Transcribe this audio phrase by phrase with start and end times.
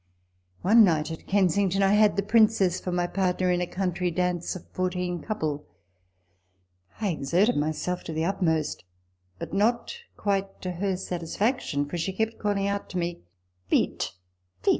[0.63, 4.09] i One night, at Kensington, I had the Princess for my partner in a country
[4.09, 5.67] dance of fourteen couple.
[6.99, 8.83] I exerted myself to the utmost;
[9.37, 13.19] but not quite to her satisfaction, for she kept calling out to me,"
[13.69, 14.13] Vite,
[14.63, 14.69] vite